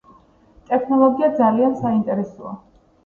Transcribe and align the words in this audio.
ტექნოლოგია 0.69 1.29
ძალიან 1.41 1.77
საინტერესოა 1.83 2.57